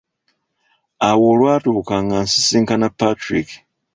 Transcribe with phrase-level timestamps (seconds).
[1.07, 3.49] Awo olwatuuka nga nsisinkana Patrick.